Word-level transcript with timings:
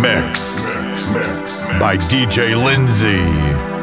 mix 0.00 0.52
by 1.78 1.96
DJ 1.96 2.56
Lindsay. 2.56 3.79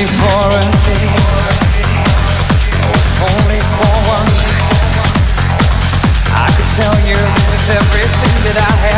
only 0.00 0.12
for 0.16 0.48
a 0.48 0.64
day, 0.86 1.08
only 3.20 3.60
for 3.76 3.92
one. 4.08 4.30
I 6.32 6.48
could 6.56 6.70
tell 6.80 6.96
you 7.06 7.20
everything 7.68 8.44
that 8.44 8.56
I 8.56 8.76
have. 8.86 8.89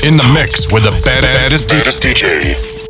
In 0.00 0.16
the 0.16 0.24
mix 0.34 0.72
with 0.72 0.82
the 0.82 0.90
baddest, 1.04 1.68
baddest 1.68 2.02
DJ. 2.02 2.81